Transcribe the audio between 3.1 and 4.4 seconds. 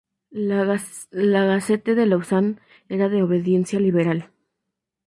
obediencia liberal.